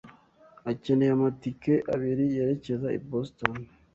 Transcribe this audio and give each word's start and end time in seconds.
akeneye 0.71 1.11
amatike 1.17 1.73
abiri 1.93 2.25
yerekeza 2.35 2.87
i 2.97 2.99
Boston. 3.09 3.55